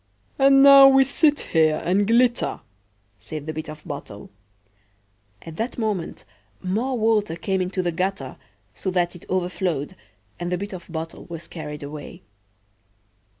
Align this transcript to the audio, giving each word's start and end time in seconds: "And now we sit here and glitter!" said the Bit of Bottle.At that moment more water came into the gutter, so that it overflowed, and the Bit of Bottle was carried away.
"And 0.39 0.63
now 0.63 0.87
we 0.87 1.03
sit 1.03 1.41
here 1.53 1.79
and 1.85 2.07
glitter!" 2.07 2.61
said 3.19 3.45
the 3.45 3.53
Bit 3.53 3.69
of 3.69 3.83
Bottle.At 3.85 5.57
that 5.57 5.77
moment 5.77 6.25
more 6.59 6.97
water 6.97 7.35
came 7.35 7.61
into 7.61 7.83
the 7.83 7.91
gutter, 7.91 8.37
so 8.73 8.89
that 8.89 9.15
it 9.15 9.27
overflowed, 9.29 9.95
and 10.39 10.51
the 10.51 10.57
Bit 10.57 10.73
of 10.73 10.91
Bottle 10.91 11.25
was 11.29 11.47
carried 11.47 11.83
away. 11.83 12.23